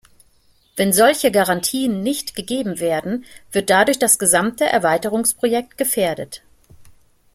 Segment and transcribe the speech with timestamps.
[0.77, 6.41] Wenn solche Garantien nicht gegeben werden, wird dadurch das gesamte Erweiterungsprojekt gefährdet.